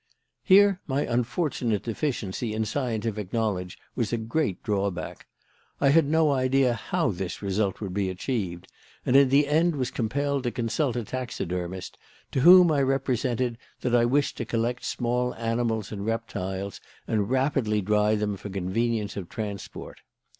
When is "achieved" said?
8.09-8.67